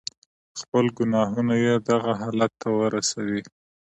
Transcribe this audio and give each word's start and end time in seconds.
خپل 0.61 0.85
گناهونه 0.97 1.53
ئې 1.63 1.73
دغه 1.89 2.11
حالت 2.21 2.51
ته 2.61 2.69
ورسوي. 2.79 3.41